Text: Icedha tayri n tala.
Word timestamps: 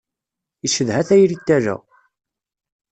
Icedha 0.67 0.99
tayri 1.07 1.35
n 1.39 1.41
tala. 1.47 1.75